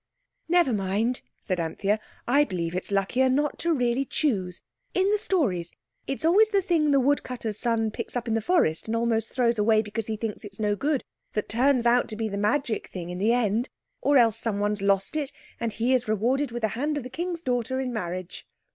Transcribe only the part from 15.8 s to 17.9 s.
is rewarded with the hand of the King's daughter